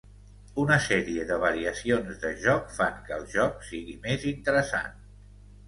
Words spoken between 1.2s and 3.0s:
de variacions de joc fan